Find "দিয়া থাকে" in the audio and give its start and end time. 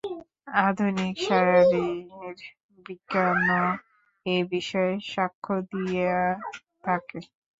5.71-7.19